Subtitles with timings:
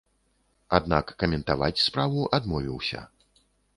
[0.77, 3.07] Аднак каментаваць справу адмовіўся.